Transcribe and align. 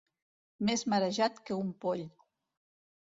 Més 0.69 0.85
marejat 0.93 1.37
que 1.51 1.59
un 1.65 1.69
poll. 1.85 2.03